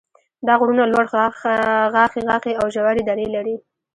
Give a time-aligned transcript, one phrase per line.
[0.47, 1.05] دا غرونه لوړ
[1.95, 3.55] غاښي غاښي او ژورې درې لري.